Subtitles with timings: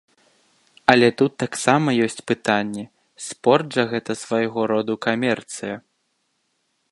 [0.93, 2.85] Але тут таксама ёсць пытанні,
[3.27, 5.75] спорт жа гэта свайго роду камерцыя.